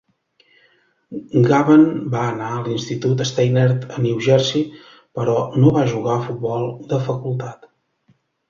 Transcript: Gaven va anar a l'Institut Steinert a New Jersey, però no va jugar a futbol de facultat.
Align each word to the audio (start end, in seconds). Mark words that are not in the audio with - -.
Gaven 1.49 1.83
va 2.15 2.23
anar 2.29 2.47
a 2.55 2.63
l'Institut 2.67 3.21
Steinert 3.33 3.85
a 3.99 4.07
New 4.07 4.25
Jersey, 4.29 4.65
però 5.21 5.37
no 5.61 5.77
va 5.79 5.87
jugar 5.93 6.17
a 6.19 6.27
futbol 6.27 6.69
de 6.95 7.01
facultat. 7.11 7.71